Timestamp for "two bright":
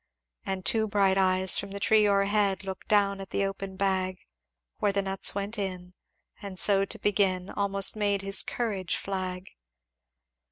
0.65-1.15